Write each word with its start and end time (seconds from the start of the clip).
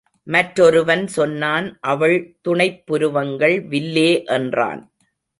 மற்றொருவன் 0.27 1.07
சொன்னான் 1.07 1.77
அவள் 1.81 2.15
துணைப் 2.41 2.85
புருவங்கள் 2.85 3.67
வில்லே 3.67 4.25
என்றான். 4.25 4.81